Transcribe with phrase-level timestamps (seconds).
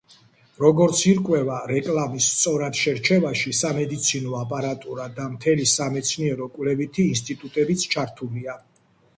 [0.61, 8.59] როგორც ირკვევა, რეკლამის სწორად შერჩევაში სამედიცინო აპარატურა და მთელი სამეცნიერო-კვლევითი ინსტიტუტებიც ჩართულია.